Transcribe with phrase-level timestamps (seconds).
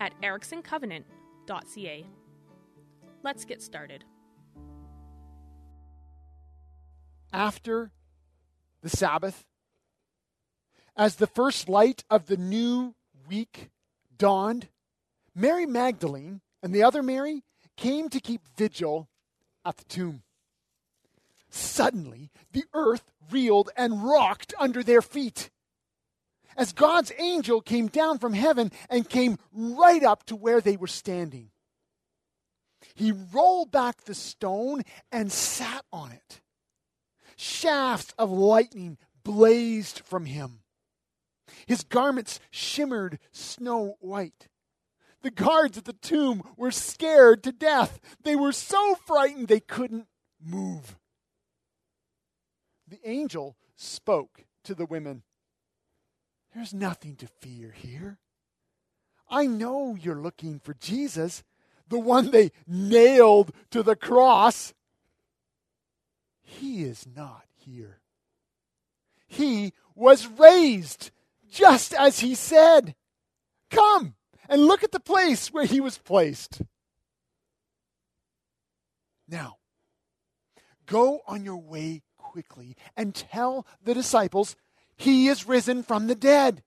[0.00, 2.06] at ericksoncovenant.ca.
[3.22, 4.04] Let's get started.
[7.32, 7.90] After
[8.82, 9.44] the Sabbath,
[10.96, 12.94] as the first light of the new
[13.28, 13.70] week
[14.16, 14.68] dawned,
[15.34, 17.44] Mary Magdalene and the other Mary
[17.76, 19.08] came to keep vigil
[19.64, 20.22] at the tomb.
[21.50, 25.50] Suddenly, the earth reeled and rocked under their feet
[26.58, 30.88] as God's angel came down from heaven and came right up to where they were
[30.88, 31.50] standing.
[32.94, 36.40] He rolled back the stone and sat on it.
[37.36, 40.60] Shafts of lightning blazed from him.
[41.66, 44.48] His garments shimmered snow white.
[45.22, 48.00] The guards at the tomb were scared to death.
[48.22, 50.06] They were so frightened they couldn't
[50.44, 50.96] move.
[52.88, 55.22] The angel spoke to the women
[56.58, 58.18] there's nothing to fear here.
[59.30, 61.44] I know you're looking for Jesus,
[61.88, 64.74] the one they nailed to the cross.
[66.42, 68.00] He is not here.
[69.28, 71.12] He was raised
[71.48, 72.96] just as he said.
[73.70, 74.14] Come
[74.48, 76.62] and look at the place where he was placed.
[79.28, 79.58] Now,
[80.86, 84.56] go on your way quickly and tell the disciples
[84.98, 86.62] he is risen from the dead.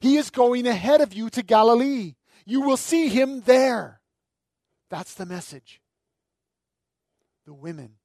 [0.00, 2.14] He is going ahead of you to Galilee.
[2.46, 4.00] You will see him there.
[4.90, 5.80] That's the message.
[7.46, 7.96] The women,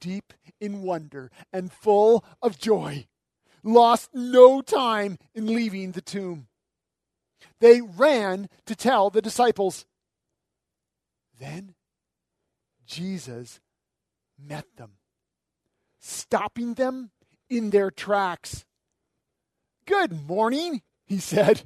[0.00, 3.08] deep in wonder and full of joy,
[3.64, 6.46] lost no time in leaving the tomb.
[7.60, 9.84] They ran to tell the disciples.
[11.38, 11.74] Then
[12.86, 13.60] Jesus
[14.38, 14.92] met them,
[15.98, 17.10] stopping them
[17.50, 18.64] in their tracks.
[19.86, 21.62] Good morning, he said.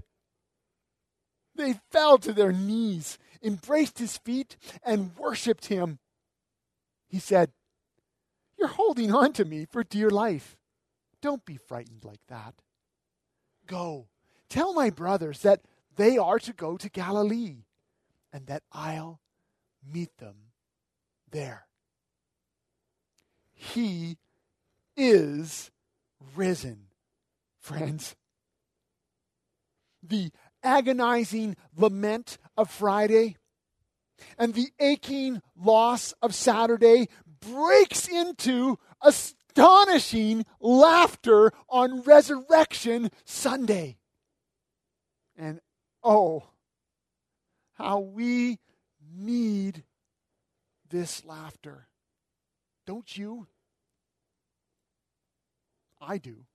[1.54, 5.99] They fell to their knees, embraced his feet, and worshiped him.
[7.09, 7.53] He said,
[8.59, 10.56] You're holding on to me for dear life.
[11.22, 12.54] Don't be frightened like that.
[13.66, 14.09] Go,
[14.48, 15.62] tell my brothers that
[15.97, 17.65] they are to go to Galilee,
[18.33, 19.21] and that I'll
[19.83, 20.37] meet them
[21.31, 21.66] there.
[23.53, 24.19] He
[24.97, 25.71] is
[26.34, 26.85] risen
[27.66, 28.15] friends.
[30.03, 30.31] The
[30.62, 33.37] agonizing lament of Friday
[34.38, 37.09] and the aching loss of Saturday
[37.41, 43.98] breaks into astonishing laughter on Resurrection Sunday.
[45.37, 45.60] And
[46.04, 46.44] oh,
[47.75, 48.59] how we
[49.12, 49.83] need
[50.88, 51.88] this laughter.
[52.87, 53.48] Don't you?
[56.00, 56.47] I do.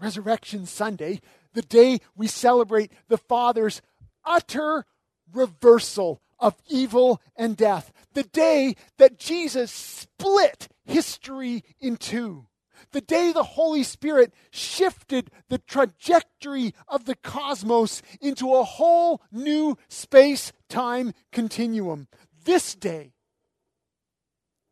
[0.00, 1.20] Resurrection Sunday,
[1.52, 3.82] the day we celebrate the Father's
[4.24, 4.86] utter
[5.32, 12.46] reversal of evil and death, the day that Jesus split history in two,
[12.92, 19.76] the day the Holy Spirit shifted the trajectory of the cosmos into a whole new
[19.88, 22.08] space time continuum.
[22.44, 23.12] This day,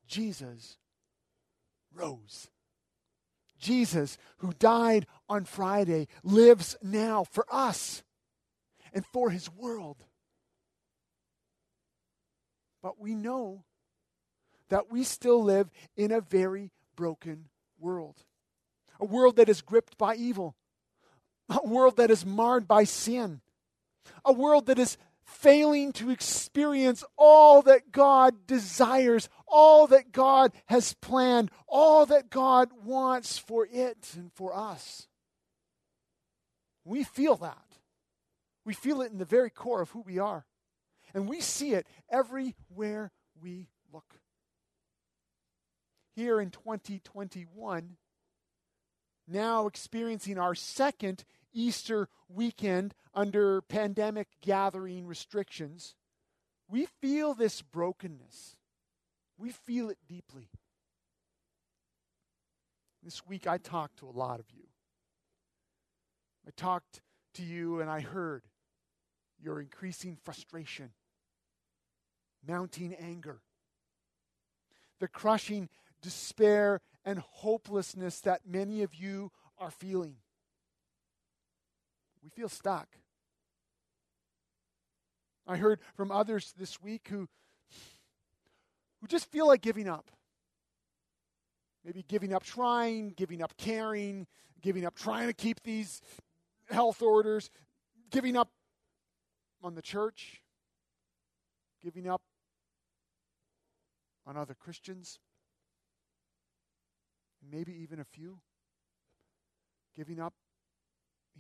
[0.07, 0.79] Jesus
[1.93, 2.49] rose.
[3.59, 8.03] Jesus, who died on Friday, lives now for us
[8.93, 10.05] and for his world.
[12.83, 13.65] But we know
[14.71, 17.49] that we still live in a very broken
[17.79, 18.25] world.
[19.01, 20.57] A world that is gripped by evil.
[21.49, 23.41] A world that is marred by sin.
[24.25, 30.95] A world that is failing to experience all that God desires, all that God has
[30.95, 35.09] planned, all that God wants for it and for us.
[36.85, 37.65] We feel that.
[38.65, 40.45] We feel it in the very core of who we are.
[41.15, 44.21] And we see it everywhere we look.
[46.15, 47.97] Here in 2021,
[49.27, 55.95] now experiencing our second Easter weekend under pandemic gathering restrictions,
[56.69, 58.58] we feel this brokenness.
[59.39, 60.49] We feel it deeply.
[63.03, 64.65] This week I talked to a lot of you.
[66.47, 67.01] I talked
[67.35, 68.43] to you and I heard
[69.41, 70.91] your increasing frustration,
[72.47, 73.41] mounting anger,
[74.99, 75.69] the crushing
[76.03, 80.17] despair and hopelessness that many of you are feeling.
[82.23, 82.89] We feel stuck.
[85.47, 87.29] I heard from others this week who,
[89.01, 90.11] who just feel like giving up.
[91.85, 94.27] Maybe giving up trying, giving up caring,
[94.61, 96.03] giving up trying to keep these
[96.71, 97.51] health orders,
[98.11, 98.51] giving up
[99.63, 100.43] on the church,
[101.83, 102.23] giving up
[104.27, 105.19] on other Christians,
[107.51, 108.41] maybe even a few,
[109.97, 110.35] giving up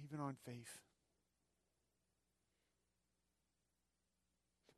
[0.03, 0.79] even on faith.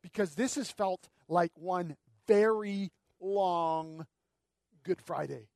[0.01, 1.95] Because this has felt like one
[2.27, 4.05] very long
[4.83, 5.47] Good Friday.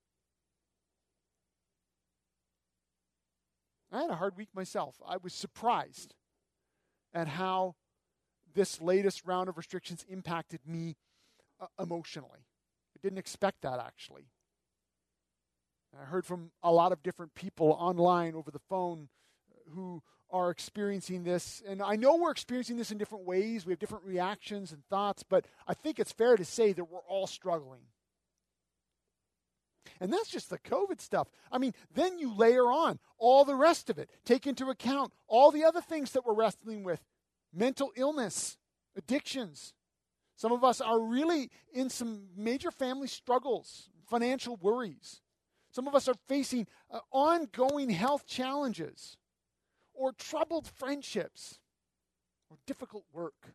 [3.92, 5.02] I had a hard week myself.
[5.08, 6.16] I was surprised
[7.14, 7.76] at how
[8.54, 10.96] this latest round of restrictions impacted me
[11.60, 12.46] uh, emotionally.
[12.96, 14.28] I didn't expect that actually.
[15.98, 19.08] I heard from a lot of different people online over the phone
[19.74, 20.04] who
[20.36, 21.64] are experiencing this.
[21.66, 23.66] And I know we're experiencing this in different ways.
[23.66, 27.00] We have different reactions and thoughts, but I think it's fair to say that we're
[27.08, 27.84] all struggling.
[30.02, 31.30] And that's just the COVID stuff.
[31.50, 34.10] I mean, then you layer on all the rest of it.
[34.26, 37.00] Take into account all the other things that we're wrestling with
[37.54, 38.58] mental illness,
[38.98, 39.74] addictions.
[40.36, 45.22] Some of us are really in some major family struggles, financial worries.
[45.72, 49.16] Some of us are facing uh, ongoing health challenges
[49.96, 51.60] or troubled friendships
[52.50, 53.54] or difficult work.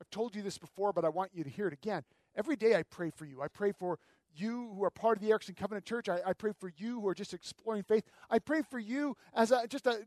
[0.00, 2.02] I've told you this before, but I want you to hear it again.
[2.36, 3.42] Every day I pray for you.
[3.42, 3.98] I pray for
[4.34, 6.08] you who are part of the Erickson Covenant Church.
[6.08, 8.04] I, I pray for you who are just exploring faith.
[8.30, 10.04] I pray for you as a, just a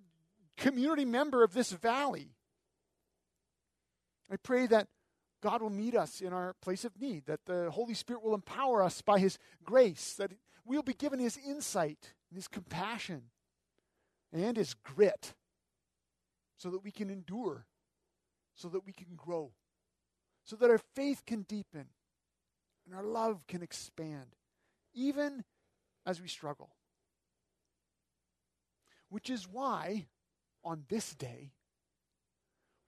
[0.58, 2.30] community member of this valley.
[4.32, 4.88] I pray that
[5.42, 8.82] God will meet us in our place of need, that the Holy Spirit will empower
[8.82, 10.32] us by His grace, that
[10.66, 13.24] we'll be given His insight and His compassion
[14.34, 15.34] and His grit
[16.58, 17.66] so that we can endure,
[18.56, 19.52] so that we can grow,
[20.44, 21.86] so that our faith can deepen
[22.86, 24.36] and our love can expand,
[24.94, 25.44] even
[26.06, 26.70] as we struggle.
[29.10, 30.08] Which is why,
[30.64, 31.52] on this day,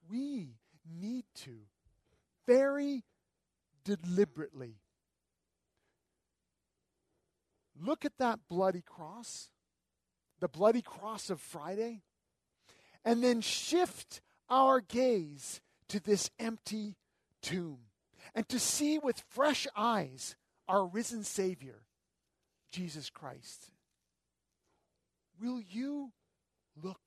[0.10, 0.56] we
[1.00, 1.60] need to
[2.46, 3.04] very
[3.84, 4.80] deliberately
[7.82, 9.50] look at that bloody cross,
[10.40, 12.02] the bloody cross of Friday,
[13.04, 16.96] and then shift our gaze to this empty
[17.42, 17.80] tomb
[18.36, 20.36] and to see with fresh eyes
[20.68, 21.84] our risen Savior,
[22.72, 23.72] Jesus Christ.
[25.42, 26.12] Will you
[26.82, 27.00] look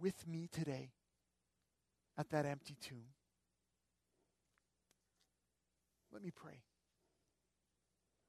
[0.00, 0.90] with me today
[2.18, 3.06] at that empty tomb?
[6.12, 6.62] Let me pray.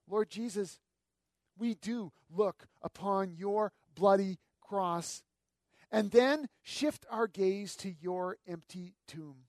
[0.10, 0.80] Lord Jesus,
[1.60, 5.24] we do look upon your bloody cross
[5.92, 9.46] and then shift our gaze to your empty tomb.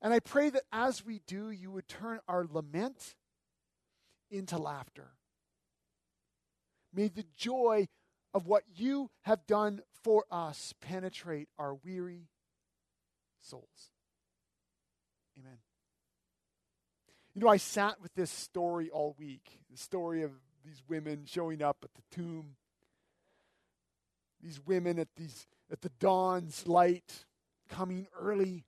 [0.00, 3.14] And I pray that as we do, you would turn our lament
[4.30, 5.12] into laughter.
[6.92, 7.88] May the joy
[8.34, 12.28] of what you have done for us penetrate our weary
[13.40, 13.90] souls.
[15.38, 15.58] Amen.
[17.34, 20.32] You know, I sat with this story all week the story of
[20.64, 22.56] these women showing up at the tomb.
[24.42, 27.24] These women at, these, at the dawn's light,
[27.68, 28.64] coming early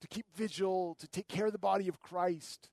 [0.00, 2.70] to keep vigil, to take care of the body of Christ.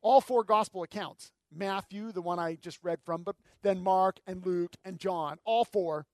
[0.00, 4.44] All four gospel accounts Matthew, the one I just read from, but then Mark and
[4.44, 6.06] Luke and John, all four,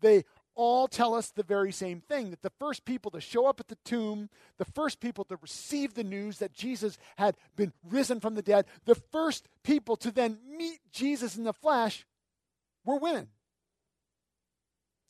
[0.00, 3.60] they all tell us the very same thing that the first people to show up
[3.60, 4.28] at the tomb,
[4.58, 8.66] the first people to receive the news that Jesus had been risen from the dead,
[8.84, 12.06] the first people to then meet Jesus in the flesh
[12.84, 13.28] were women.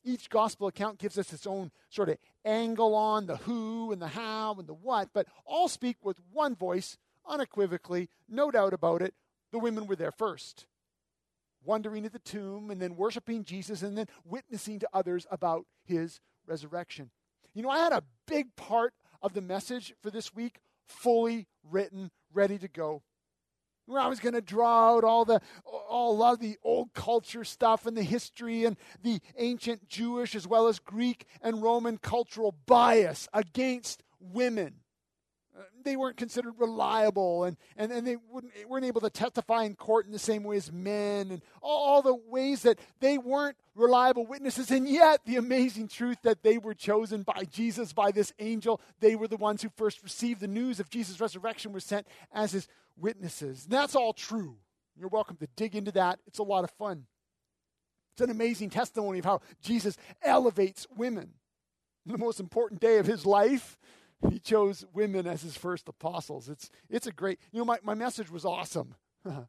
[0.03, 4.07] Each gospel account gives us its own sort of angle on the who and the
[4.09, 6.97] how and the what, but all speak with one voice,
[7.27, 9.13] unequivocally, no doubt about it.
[9.51, 10.65] The women were there first,
[11.63, 16.19] wondering at the tomb and then worshiping Jesus and then witnessing to others about his
[16.45, 17.09] resurrection.
[17.53, 22.11] You know, I had a big part of the message for this week fully written,
[22.33, 23.03] ready to go
[23.85, 27.85] where I was going to draw out all the all of the old culture stuff
[27.85, 33.27] and the history and the ancient Jewish as well as Greek and Roman cultural bias
[33.33, 34.75] against women.
[35.55, 38.17] Uh, they weren't considered reliable and, and, and they
[38.67, 42.01] weren't able to testify in court in the same way as men and all, all
[42.01, 44.71] the ways that they weren't reliable witnesses.
[44.71, 49.15] And yet, the amazing truth that they were chosen by Jesus, by this angel, they
[49.15, 52.67] were the ones who first received the news of Jesus' resurrection, were sent as his
[52.97, 53.65] witnesses.
[53.65, 54.57] And that's all true.
[54.97, 56.19] You're welcome to dig into that.
[56.25, 57.05] It's a lot of fun.
[58.13, 61.33] It's an amazing testimony of how Jesus elevates women.
[62.05, 63.77] The most important day of his life,
[64.29, 66.49] he chose women as his first apostles.
[66.49, 68.95] It's, it's a great, you know, my, my message was awesome.
[69.25, 69.47] my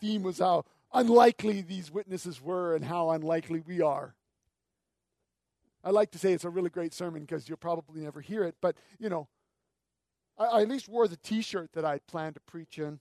[0.00, 4.14] theme was how unlikely these witnesses were and how unlikely we are.
[5.84, 8.54] I like to say it's a really great sermon because you'll probably never hear it,
[8.60, 9.28] but, you know,
[10.38, 13.00] I, I at least wore the t shirt that I planned to preach in.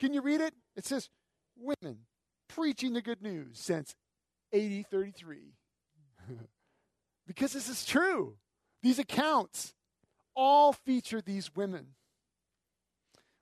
[0.00, 0.54] Can you read it?
[0.76, 1.08] It says,
[1.56, 1.98] Women
[2.48, 3.94] preaching the good news since
[4.52, 5.54] 8033.
[7.28, 8.34] because this is true.
[8.82, 9.74] These accounts
[10.34, 11.88] all feature these women.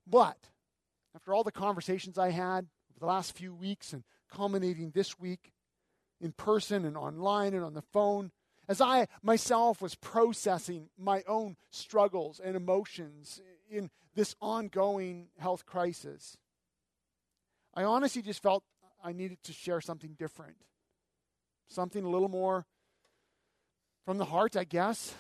[0.07, 0.37] But
[1.15, 5.53] after all the conversations I had over the last few weeks and culminating this week
[6.21, 8.33] in person and online and on the phone,
[8.69, 13.41] as I myself was processing my own struggles and emotions
[13.71, 16.37] in this ongoing health crisis,
[17.73, 18.65] I honestly just felt
[19.05, 20.57] I needed to share something different.
[21.69, 22.67] Something a little more
[24.07, 25.15] from the heart, I guess.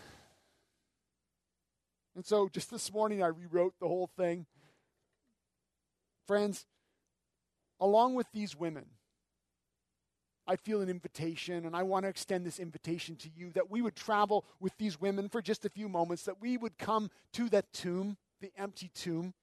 [2.14, 4.46] And so just this morning, I rewrote the whole thing.
[6.26, 6.64] Friends,
[7.78, 8.86] along with these women,
[10.46, 13.82] I feel an invitation, and I want to extend this invitation to you that we
[13.82, 17.48] would travel with these women for just a few moments, that we would come to
[17.48, 19.34] that tomb, the empty tomb,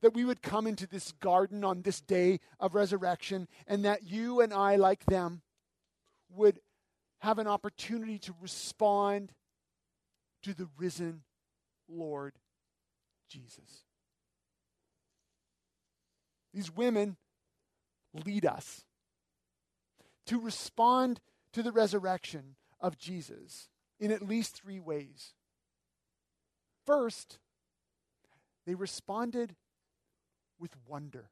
[0.00, 4.40] that we would come into this garden on this day of resurrection, and that you
[4.40, 5.42] and I, like them,
[6.34, 6.60] would
[7.22, 9.32] have an opportunity to respond
[10.42, 11.22] to the risen
[11.88, 12.34] Lord
[13.28, 13.84] Jesus.
[16.52, 17.16] These women
[18.26, 18.84] lead us
[20.26, 21.20] to respond
[21.52, 23.68] to the resurrection of Jesus
[24.00, 25.34] in at least three ways.
[26.84, 27.38] First,
[28.66, 29.54] they responded
[30.58, 31.30] with wonder.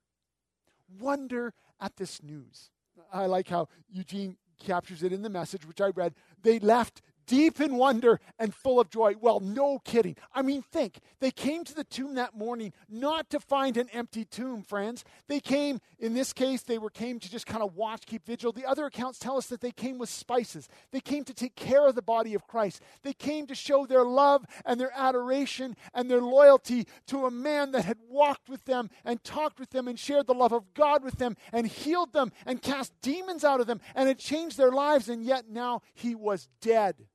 [1.00, 2.70] Wonder at this news.
[3.12, 6.14] I like how Eugene captures it in the message, which I read.
[6.42, 9.14] They left deep in wonder and full of joy.
[9.20, 10.16] Well, no kidding.
[10.34, 11.00] I mean, think.
[11.20, 15.04] They came to the tomb that morning not to find an empty tomb, friends.
[15.28, 18.52] They came, in this case, they were came to just kind of watch, keep vigil.
[18.52, 20.68] The other accounts tell us that they came with spices.
[20.92, 22.82] They came to take care of the body of Christ.
[23.02, 27.72] They came to show their love and their adoration and their loyalty to a man
[27.72, 31.04] that had walked with them and talked with them and shared the love of God
[31.04, 34.72] with them and healed them and cast demons out of them and had changed their
[34.72, 37.06] lives, and yet now he was dead.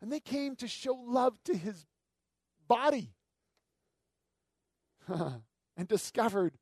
[0.00, 1.86] And they came to show love to his
[2.68, 3.14] body
[5.08, 6.58] and discovered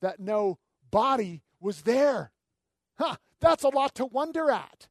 [0.00, 0.58] that no
[0.90, 2.32] body was there.
[2.98, 4.88] Huh, that's a lot to wonder at.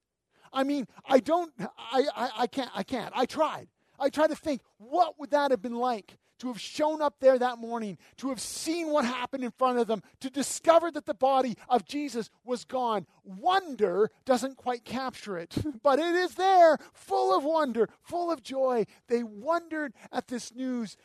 [0.54, 3.13] I mean, I don't, I, I, I can't, I can't.
[3.16, 3.68] I tried.
[4.00, 7.38] I tried to think, what would that have been like to have shown up there
[7.38, 11.13] that morning, to have seen what happened in front of them, to discover that the
[11.13, 13.05] body of Jesus was gone.
[13.24, 18.86] Wonder doesn't quite capture it, but it is there, full of wonder, full of joy.
[19.07, 20.98] They wondered at this news.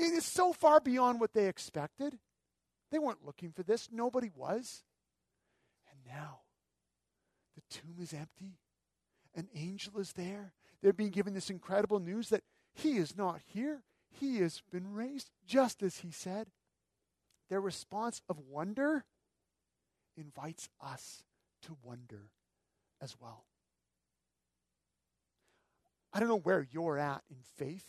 [0.00, 2.16] It is so far beyond what they expected.
[2.92, 4.84] They weren't looking for this, nobody was.
[5.90, 6.42] And now,
[7.56, 8.60] the tomb is empty.
[9.34, 10.52] An angel is there.
[10.82, 13.82] They're being given this incredible news that he is not here.
[14.20, 16.48] He has been raised, just as he said.
[17.50, 19.04] Their response of wonder
[20.16, 21.24] invites us
[21.62, 22.30] to wonder
[23.00, 23.44] as well.
[26.12, 27.86] I don't know where you're at in faith.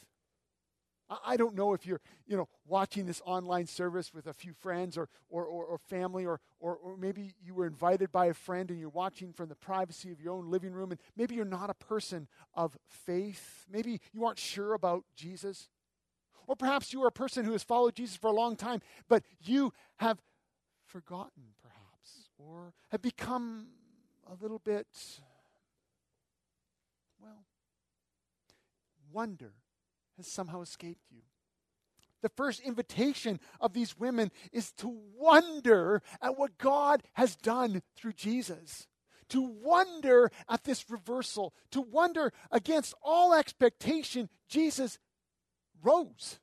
[1.24, 4.98] I don't know if you're, you know, watching this online service with a few friends
[4.98, 8.72] or, or, or, or family, or, or, or maybe you were invited by a friend
[8.72, 11.70] and you're watching from the privacy of your own living room, and maybe you're not
[11.70, 13.68] a person of faith.
[13.72, 15.70] Maybe you aren't sure about Jesus.
[16.48, 19.24] Or perhaps you are a person who has followed Jesus for a long time, but
[19.42, 20.22] you have
[20.86, 23.68] forgotten, perhaps, or have become
[24.28, 24.88] a little bit,
[27.22, 27.46] well,
[29.12, 29.54] wonder
[30.18, 31.22] has somehow escaped you.
[32.22, 38.14] The first invitation of these women is to wonder at what God has done through
[38.14, 38.88] Jesus
[39.30, 45.00] to wonder at this reversal, to wonder against all expectation, Jesus
[45.86, 46.40] rose.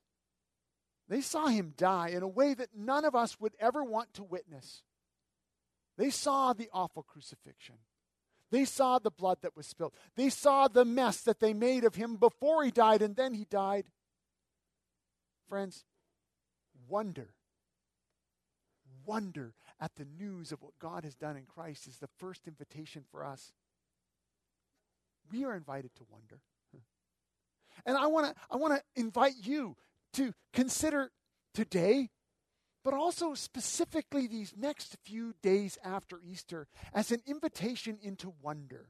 [1.09, 4.23] They saw him die in a way that none of us would ever want to
[4.23, 4.83] witness.
[5.99, 7.77] They saw the awful crucifixion.
[8.51, 9.95] They saw the blood that was spilled.
[10.17, 13.45] They saw the mess that they made of him before he died and then he
[13.45, 13.87] died.
[15.49, 15.85] Friends,
[16.89, 17.35] wonder.
[19.05, 23.05] Wonder at the news of what God has done in Christ is the first invitation
[23.11, 23.53] for us.
[25.31, 26.41] We are invited to wonder.
[27.87, 29.77] And I want to I want to invite you
[30.15, 31.11] to consider
[31.55, 32.11] today
[32.85, 38.89] but also specifically these next few days after Easter as an invitation into wonder.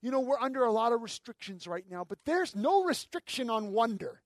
[0.00, 3.72] You know, we're under a lot of restrictions right now, but there's no restriction on
[3.72, 4.22] wonder.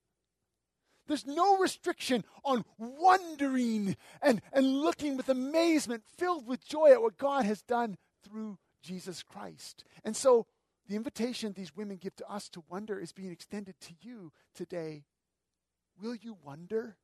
[1.07, 7.19] There's no restriction on wondering and, and looking with amazement, filled with joy at what
[7.19, 9.85] God has done through Jesus Christ.
[10.05, 10.47] And so
[10.89, 15.05] the invitation these women give to us to wonder is being extended to you today.
[16.01, 16.97] Will you wonder?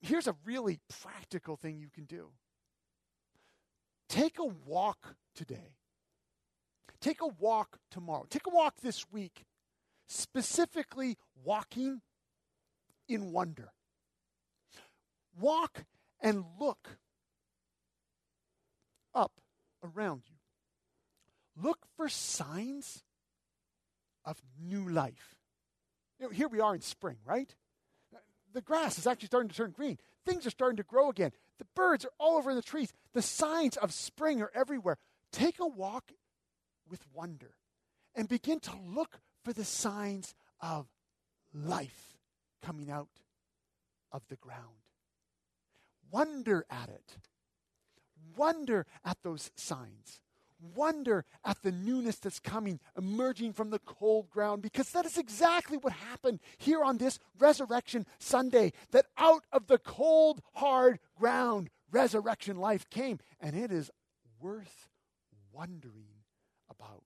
[0.00, 2.30] Here's a really practical thing you can do
[4.08, 5.76] take a walk today.
[7.00, 8.26] Take a walk tomorrow.
[8.30, 9.44] Take a walk this week,
[10.08, 12.00] specifically walking
[13.08, 13.72] in wonder.
[15.38, 15.84] Walk
[16.20, 16.98] and look
[19.14, 19.32] up
[19.82, 20.35] around you.
[21.60, 23.02] Look for signs
[24.24, 25.36] of new life.
[26.18, 27.54] You know, here we are in spring, right?
[28.56, 29.98] the grass is actually starting to turn green.
[30.24, 31.30] Things are starting to grow again.
[31.58, 32.90] The birds are all over the trees.
[33.12, 34.96] The signs of spring are everywhere.
[35.30, 36.10] Take a walk
[36.88, 37.56] with wonder
[38.14, 40.86] and begin to look for the signs of
[41.52, 42.16] life
[42.62, 43.10] coming out
[44.10, 44.88] of the ground.
[46.10, 47.18] Wonder at it.
[48.36, 50.20] Wonder at those signs
[50.74, 55.76] wonder at the newness that's coming, emerging from the cold ground, because that is exactly
[55.76, 58.72] what happened here on this Resurrection Sunday.
[58.90, 63.90] That out of the cold, hard ground, resurrection life came, and it is
[64.40, 64.88] worth
[65.52, 66.24] wondering
[66.70, 67.04] about.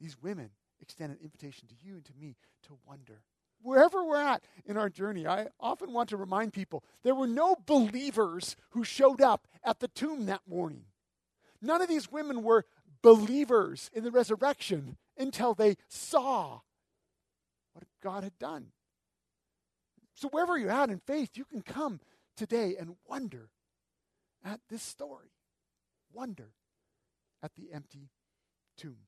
[0.00, 0.50] These women
[0.80, 3.22] extend an invitation to you and to me to wonder.
[3.62, 7.56] Wherever we're at in our journey, I often want to remind people there were no
[7.64, 10.84] believers who showed up at the tomb that morning.
[11.64, 12.66] None of these women were
[13.02, 16.60] believers in the resurrection until they saw
[17.72, 18.68] what God had done.
[20.14, 22.00] So, wherever you're at in faith, you can come
[22.36, 23.48] today and wonder
[24.44, 25.30] at this story.
[26.12, 26.50] Wonder
[27.42, 28.10] at the empty
[28.76, 29.06] tomb.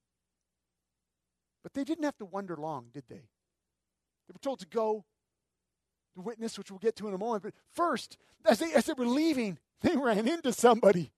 [1.63, 3.17] But they didn't have to wonder long, did they?
[3.17, 5.05] They were told to go
[6.15, 7.43] to witness, which we'll get to in a moment.
[7.45, 11.13] But first, as they, as they were leaving, they ran into somebody.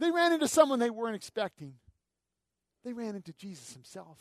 [0.00, 1.74] They ran into someone they weren't expecting.
[2.84, 4.18] They ran into Jesus himself.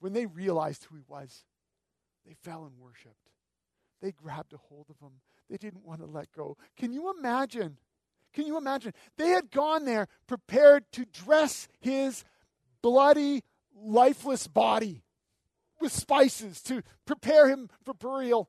[0.00, 1.44] When they realized who he was,
[2.26, 3.30] they fell and worshiped.
[4.00, 5.20] They grabbed a hold of him.
[5.50, 6.56] They didn't want to let go.
[6.78, 7.76] Can you imagine?
[8.32, 8.94] Can you imagine?
[9.18, 12.24] They had gone there prepared to dress his
[12.82, 13.42] bloody,
[13.78, 15.02] lifeless body
[15.80, 18.48] with spices to prepare him for burial.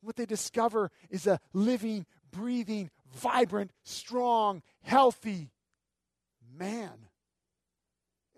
[0.00, 5.50] What they discover is a living, breathing, vibrant, strong, healthy
[6.56, 7.08] man.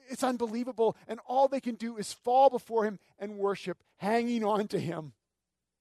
[0.09, 0.97] It's unbelievable.
[1.07, 5.13] And all they can do is fall before him and worship, hanging on to him.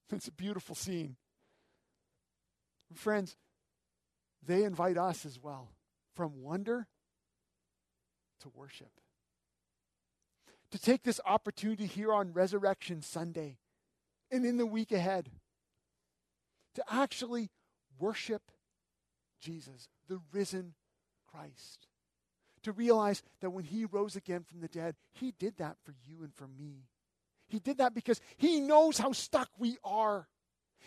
[0.10, 1.18] It's a beautiful scene.
[2.94, 3.36] Friends,
[4.46, 5.74] they invite us as well
[6.16, 6.88] from wonder
[8.40, 8.92] to worship.
[10.72, 13.58] To take this opportunity here on Resurrection Sunday
[14.32, 15.30] and in the week ahead
[16.76, 17.50] to actually
[18.00, 18.44] worship
[19.40, 20.74] Jesus, the risen
[21.32, 21.88] Christ.
[22.64, 26.24] To realize that when he rose again from the dead, he did that for you
[26.24, 26.88] and for me.
[27.48, 30.28] He did that because he knows how stuck we are.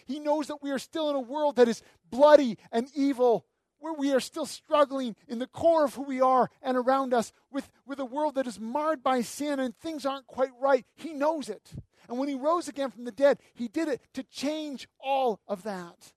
[0.04, 3.46] He knows that we are still in a world that is bloody and evil,
[3.78, 7.32] where we are still struggling in the core of who we are and around us
[7.50, 10.84] with, with a world that is marred by sin and things aren't quite right.
[10.96, 11.72] He knows it.
[12.08, 15.62] And when he rose again from the dead, he did it to change all of
[15.62, 16.12] that.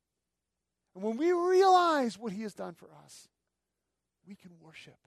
[0.96, 3.28] And when we realize what He has done for us,
[4.28, 4.98] we can worship.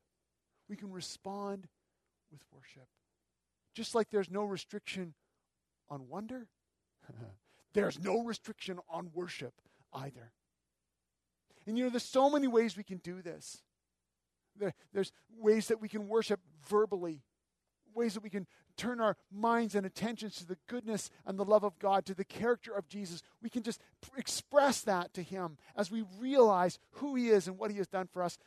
[0.69, 1.69] We can respond
[2.31, 2.89] with worship.
[3.75, 5.15] Just like there's no restriction
[5.89, 6.49] on wonder,
[7.75, 9.55] there's no restriction on worship
[9.93, 10.33] either.
[11.67, 13.63] And you know, there's so many ways we can do this.
[14.57, 17.23] There, there's ways that we can worship verbally,
[17.97, 21.65] ways that we can turn our minds and attentions to the goodness and the love
[21.65, 23.81] of God, to the character of Jesus, we can just
[24.17, 28.09] express that to Him as we realize who He is and what He has done
[28.13, 28.39] for us.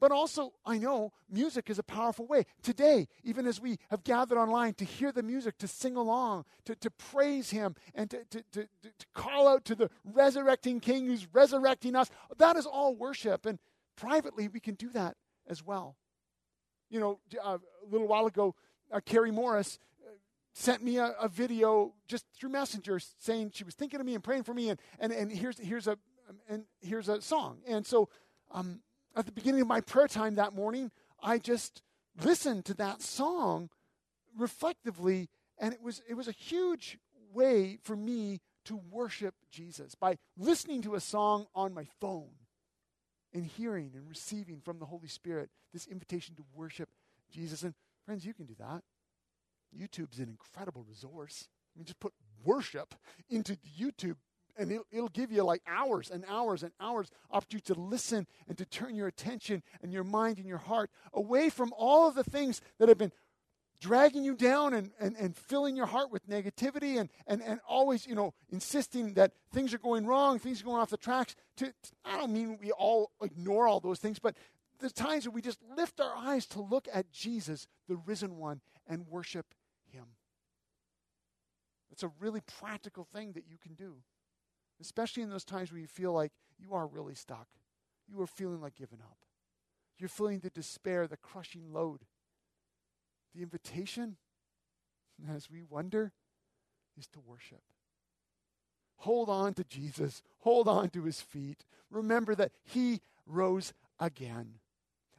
[0.00, 2.44] But also, I know music is a powerful way.
[2.62, 6.76] Today, even as we have gathered online to hear the music, to sing along, to,
[6.76, 11.26] to praise Him, and to, to, to, to call out to the resurrecting King who's
[11.32, 13.44] resurrecting us, that is all worship.
[13.44, 13.58] And
[13.96, 15.16] privately, we can do that
[15.48, 15.96] as well.
[16.90, 18.54] You know, uh, a little while ago,
[18.92, 20.10] uh, Carrie Morris uh,
[20.52, 24.24] sent me a, a, video just through Messenger saying she was thinking of me and
[24.24, 25.98] praying for me, and, and, and here's, here's, a,
[26.48, 27.58] and here's a song.
[27.66, 28.08] And so
[28.50, 28.80] um,
[29.16, 30.90] at the beginning of my prayer time that morning,
[31.22, 31.82] I just
[32.22, 33.70] listened to that song
[34.36, 36.98] reflectively, and it was, it was a huge
[37.32, 42.30] way for me to worship Jesus by listening to a song on my phone
[43.32, 46.88] and hearing and receiving from the Holy Spirit this invitation to worship
[47.30, 47.62] Jesus.
[47.62, 47.74] And
[48.08, 48.80] friends, you can do that.
[49.78, 51.46] YouTube's an incredible resource.
[51.46, 52.94] I mean, just put worship
[53.28, 54.16] into YouTube
[54.56, 58.56] and it'll, it'll, give you like hours and hours and hours opportunity to listen and
[58.56, 62.24] to turn your attention and your mind and your heart away from all of the
[62.24, 63.12] things that have been
[63.78, 68.06] dragging you down and, and, and filling your heart with negativity and, and, and always,
[68.06, 71.36] you know, insisting that things are going wrong, things are going off the tracks.
[71.58, 71.72] To, to,
[72.06, 74.34] I don't mean we all ignore all those things, but
[74.80, 78.60] there's times where we just lift our eyes to look at Jesus, the risen one,
[78.86, 79.54] and worship
[79.90, 80.04] him.
[81.90, 83.96] It's a really practical thing that you can do,
[84.80, 87.48] especially in those times where you feel like you are really stuck.
[88.06, 89.18] You are feeling like giving up.
[89.98, 92.02] You're feeling the despair, the crushing load.
[93.34, 94.16] The invitation,
[95.34, 96.12] as we wonder,
[96.96, 97.62] is to worship.
[98.98, 100.22] Hold on to Jesus.
[100.40, 101.64] Hold on to his feet.
[101.90, 104.54] Remember that he rose again.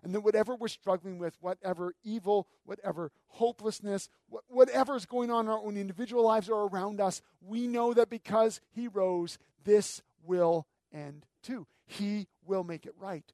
[0.04, 4.10] And that whatever we're struggling with, whatever evil, whatever hopelessness,
[4.48, 8.10] whatever is going on in our own individual lives or around us, we know that
[8.10, 11.68] because he rose, this will end too.
[11.86, 13.26] He will make it right.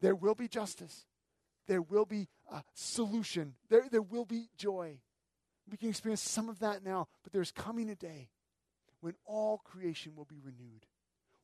[0.00, 1.06] There will be justice
[1.70, 3.54] there will be a solution.
[3.68, 4.98] There, there will be joy.
[5.70, 8.28] We can experience some of that now, but there's coming a day
[9.00, 10.84] when all creation will be renewed,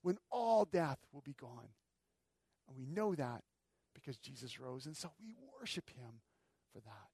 [0.03, 1.69] when all death will be gone.
[2.67, 3.45] And we know that
[4.07, 6.21] because Jesus rose, and so we worship him
[6.73, 7.09] for that.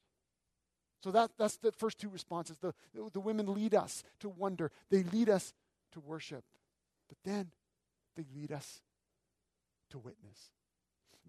[1.02, 2.58] So that, that's the first two responses.
[2.58, 2.74] The,
[3.12, 5.54] the, women lead us to wonder, they lead us
[5.92, 6.44] to worship,
[7.08, 7.50] but then
[8.14, 8.82] they lead us
[9.90, 10.50] to witness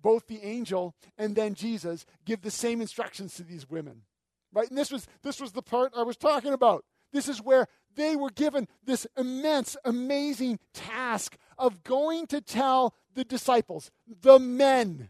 [0.04, 4.04] both the angel and then Jesus give the same instructions to these women.
[4.52, 4.69] Right?
[4.69, 6.86] And this was this was the part I was talking about.
[7.12, 13.23] This is where they were given this immense, amazing task of going to tell the
[13.23, 13.89] disciples,
[14.21, 15.10] the men,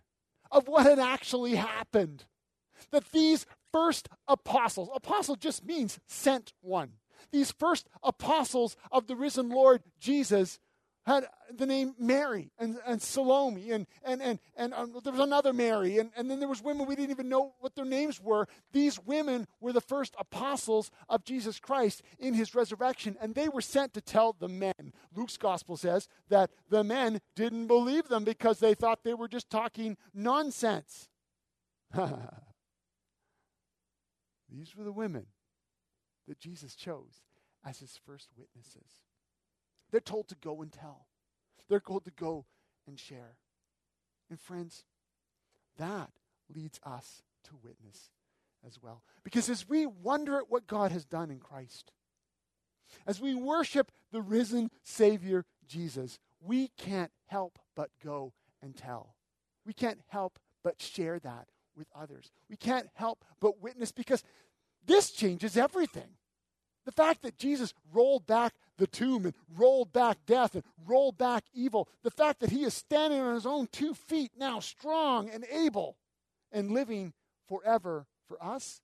[0.53, 2.25] of what had actually happened.
[2.91, 6.93] That these first apostles, apostle just means sent one.
[7.31, 10.59] These first apostles of the risen Lord Jesus
[11.05, 15.51] had the name Mary and, and Salome, and, and, and, and um, there was another
[15.51, 18.47] Mary, and, and then there was women we didn't even know what their names were.
[18.71, 23.61] These women were the first apostles of Jesus Christ in his resurrection, and they were
[23.61, 24.93] sent to tell the men.
[25.13, 29.49] Luke's gospel says that the men didn't believe them because they thought they were just
[29.49, 31.09] talking nonsense.
[34.49, 35.25] These were the women
[36.27, 37.21] that Jesus chose
[37.65, 39.03] as his first witnesses.
[39.93, 41.05] They're told to go and tell,
[41.69, 42.45] they're told to go
[42.87, 43.37] and share.
[44.27, 44.85] And friends,
[45.77, 46.09] that
[46.53, 48.09] leads us to witness
[48.65, 49.03] as well.
[49.23, 51.91] Because as we wonder at what God has done in Christ,
[53.05, 59.13] as we worship the risen Savior Jesus, we can't help but go and tell.
[59.63, 62.31] We can't help but share that with others.
[62.49, 64.23] We can't help but witness because
[64.83, 66.15] this changes everything.
[66.85, 71.45] The fact that Jesus rolled back the tomb and rolled back death and rolled back
[71.53, 75.45] evil, the fact that he is standing on his own two feet now, strong and
[75.51, 75.97] able
[76.51, 77.13] and living
[77.47, 78.81] forever for us,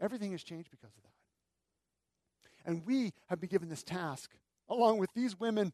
[0.00, 2.70] everything has changed because of that.
[2.70, 4.32] And we have been given this task,
[4.68, 5.72] along with these women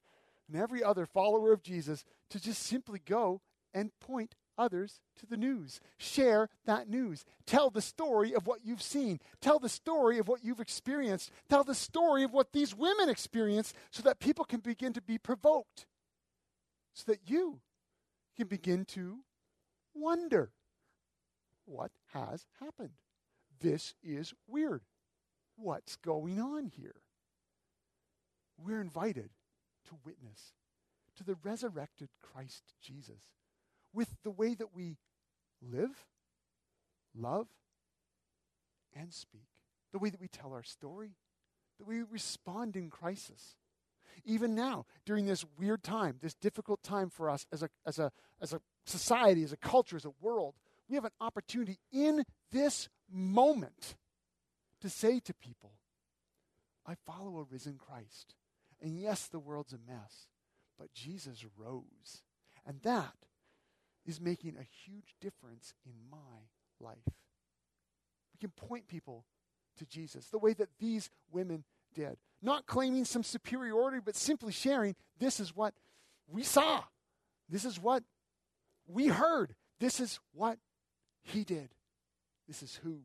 [0.49, 3.41] and every other follower of Jesus, to just simply go
[3.73, 5.81] and point others to the news.
[5.99, 7.25] Share that news.
[7.47, 9.21] Tell the story of what you've seen.
[9.41, 11.31] Tell the story of what you've experienced.
[11.49, 15.19] Tell the story of what these women experienced so that people can begin to be
[15.19, 15.87] provoked.
[16.93, 17.61] So that you
[18.37, 19.19] can begin to
[19.95, 20.51] wonder
[21.65, 22.95] what has happened.
[23.61, 24.83] This is weird.
[25.57, 26.97] What's going on here?
[28.59, 29.31] We're invited
[29.89, 30.53] to witness
[31.17, 33.23] to the resurrected Christ Jesus
[33.95, 34.99] with the way that we
[35.63, 36.07] live,
[37.17, 37.47] love,
[38.95, 39.47] and speak,
[39.93, 41.13] the way that we tell our story,
[41.79, 43.57] that we respond in crisis.
[44.25, 48.13] Even now, during this weird time, this difficult time for us as a, as a,
[48.41, 50.55] as a society, as a culture, as a world,
[50.89, 53.97] we have an opportunity in this moment
[54.81, 55.73] to say to people,
[56.87, 58.35] I follow a risen Christ.
[58.81, 60.29] And yes, the world's a mess,
[60.79, 62.23] but Jesus rose.
[62.67, 63.15] And that
[64.07, 66.49] is making a huge difference in my
[66.81, 66.97] life.
[67.07, 69.25] We can point people
[69.79, 71.65] to Jesus the way that these women
[71.95, 72.17] did.
[72.43, 75.75] Not claiming some superiority, but simply sharing this is what
[76.29, 76.83] we saw.
[77.49, 78.03] This is what
[78.87, 79.55] we heard.
[79.81, 80.59] This is what
[81.23, 81.71] he did.
[82.47, 83.01] This is who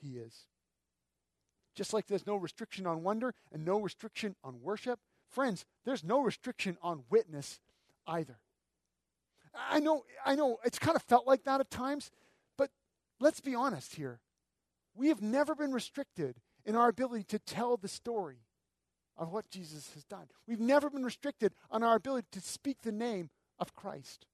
[0.00, 0.46] he is.
[1.74, 6.20] Just like there's no restriction on wonder and no restriction on worship, friends, there's no
[6.20, 7.60] restriction on witness
[8.06, 8.38] either.
[9.70, 12.10] I know, I know it's kind of felt like that at times,
[12.56, 12.70] but
[13.20, 14.20] let's be honest here.
[14.94, 18.40] We have never been restricted in our ability to tell the story
[19.16, 20.26] of what Jesus has done.
[20.46, 24.26] We've never been restricted on our ability to speak the name of Christ.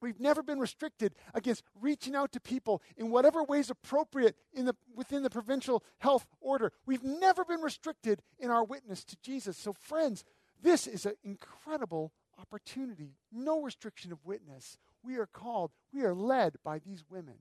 [0.00, 4.74] We've never been restricted against reaching out to people in whatever ways appropriate in the,
[4.94, 6.72] within the provincial health order.
[6.84, 9.56] We've never been restricted in our witness to Jesus.
[9.56, 10.22] So, friends,
[10.60, 13.16] this is an incredible opportunity.
[13.32, 14.76] No restriction of witness.
[15.02, 17.36] We are called, we are led by these women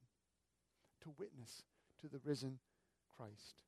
[1.01, 1.63] to witness
[2.01, 2.60] to the risen
[3.15, 3.63] Christ.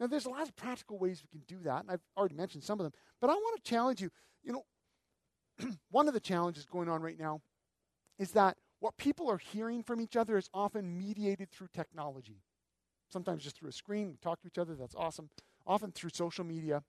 [0.00, 2.64] Now, there's a lot of practical ways we can do that, and I've already mentioned
[2.64, 2.92] some of them.
[3.20, 4.10] But I want to challenge you.
[4.42, 4.64] You know,
[5.90, 7.40] one of the challenges going on right now
[8.18, 12.42] is that what people are hearing from each other is often mediated through technology.
[13.12, 15.28] Sometimes just through a screen, we talk to each other, that's awesome.
[15.66, 16.82] Often through social media.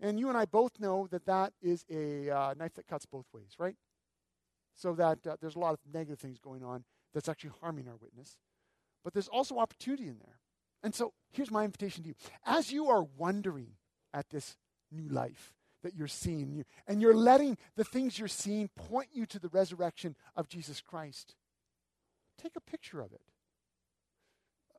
[0.00, 3.26] And you and I both know that that is a uh, knife that cuts both
[3.32, 3.76] ways, right?
[4.74, 7.96] So that uh, there's a lot of negative things going on that's actually harming our
[7.96, 8.38] witness.
[9.04, 10.38] But there's also opportunity in there.
[10.82, 12.14] And so here's my invitation to you.
[12.44, 13.72] As you are wondering
[14.12, 14.56] at this
[14.90, 15.54] new life,
[15.84, 16.64] that you're seeing.
[16.88, 21.36] And you're letting the things you're seeing point you to the resurrection of Jesus Christ.
[22.42, 23.20] Take a picture of it.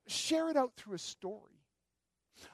[0.08, 1.55] Share it out through a story.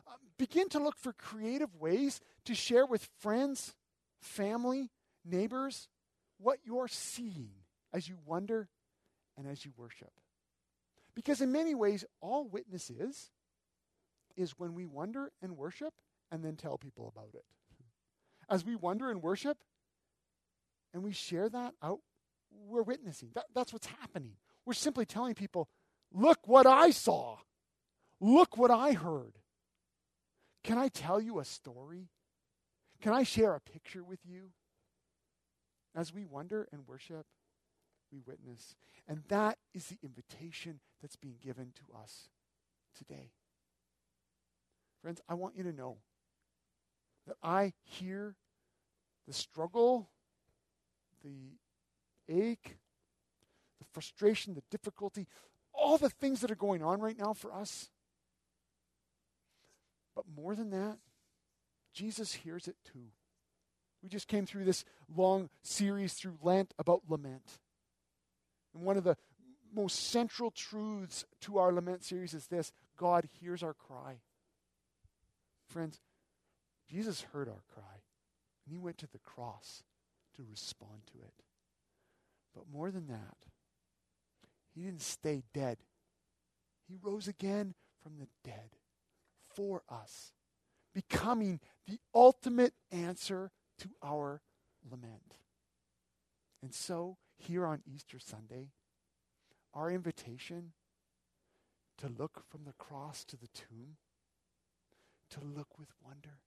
[0.08, 3.76] Uh, begin to look for creative ways to share with friends,
[4.20, 4.90] family,
[5.26, 5.88] neighbors
[6.38, 7.52] what you're seeing
[7.94, 8.70] as you wonder
[9.38, 10.12] and as you worship.
[11.14, 13.32] Because in many ways, all witness is,
[14.38, 15.94] is when we wonder and worship
[16.32, 17.44] and then tell people about it
[18.52, 19.58] as we wonder and worship
[20.94, 22.00] and we share that out,
[22.68, 23.30] we're witnessing.
[23.34, 24.34] That, that's what's happening.
[24.66, 25.70] We're simply telling people,
[26.14, 27.38] look what I saw.
[28.20, 29.38] Look what I heard.
[30.64, 32.10] Can I tell you a story?
[33.02, 34.52] Can I share a picture with you?
[35.96, 37.26] As we wonder and worship,
[38.12, 38.76] we witness.
[39.08, 42.30] And that is the invitation that's being given to us
[42.96, 43.32] today.
[45.02, 45.98] Friends, I want you to know
[47.28, 48.36] that I hear
[49.28, 50.10] the struggle,
[51.24, 51.58] the
[52.30, 52.78] ache,
[53.80, 55.28] the frustration, the difficulty,
[55.74, 57.90] all the things that are going on right now for us.
[60.16, 60.98] But more than that,
[61.94, 63.12] Jesus hears it too.
[64.02, 64.84] We just came through this
[65.16, 67.60] long series through Lent about lament.
[68.74, 69.18] And one of the
[69.74, 74.20] most central truths to our lament series is this God hears our cry.
[75.68, 76.00] Friends,
[76.90, 78.02] Jesus heard our cry,
[78.66, 79.84] and he went to the cross
[80.36, 81.34] to respond to it.
[82.54, 83.38] But more than that,
[84.74, 85.78] he didn't stay dead.
[86.88, 88.72] He rose again from the dead
[89.56, 90.34] for us,
[90.94, 94.42] becoming the ultimate answer to our
[94.90, 95.36] lament.
[96.62, 98.70] And so, here on Easter Sunday,
[99.74, 100.74] our invitation
[101.98, 103.98] to look from the cross to the tomb,
[105.32, 106.40] to look with wonder,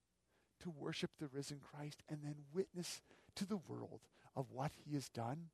[0.61, 3.01] to worship the risen Christ and then witness
[3.35, 4.01] to the world
[4.35, 5.49] of what he has done.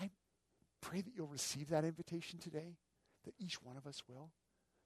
[0.00, 0.10] I
[0.80, 2.76] pray that you'll receive that invitation today,
[3.24, 4.30] that each one of us will.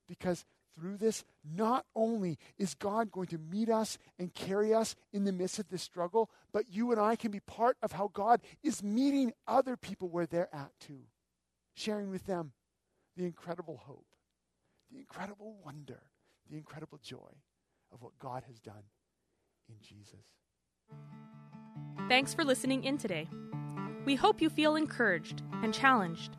[0.08, 0.44] Because
[0.74, 5.32] through this, not only is God going to meet us and carry us in the
[5.32, 8.82] midst of this struggle, but you and I can be part of how God is
[8.82, 11.00] meeting other people where they're at too,
[11.74, 12.52] sharing with them
[13.16, 14.06] the incredible hope,
[14.90, 16.00] the incredible wonder,
[16.50, 17.18] the incredible joy
[17.92, 18.84] of what God has done
[19.68, 20.26] in Jesus.
[22.08, 23.28] Thanks for listening in today.
[24.04, 26.36] We hope you feel encouraged and challenged.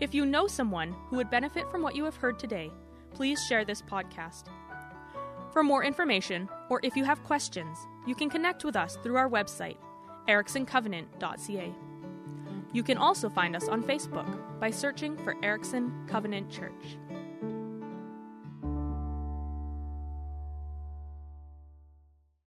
[0.00, 2.70] If you know someone who would benefit from what you have heard today,
[3.14, 4.44] please share this podcast.
[5.52, 9.30] For more information, or if you have questions, you can connect with us through our
[9.30, 9.76] website,
[10.28, 11.72] ericksoncovenant.ca.
[12.72, 14.26] You can also find us on Facebook
[14.58, 16.98] by searching for Erickson Covenant Church.